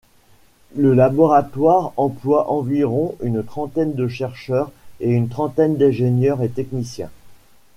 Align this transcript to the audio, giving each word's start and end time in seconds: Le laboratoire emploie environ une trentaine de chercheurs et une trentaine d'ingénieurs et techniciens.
Le 0.75 0.95
laboratoire 0.95 1.93
emploie 1.95 2.49
environ 2.49 3.13
une 3.21 3.43
trentaine 3.43 3.93
de 3.93 4.07
chercheurs 4.07 4.71
et 4.99 5.11
une 5.11 5.29
trentaine 5.29 5.77
d'ingénieurs 5.77 6.41
et 6.41 6.49
techniciens. 6.49 7.11